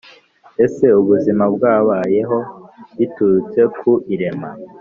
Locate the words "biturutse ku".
2.97-3.91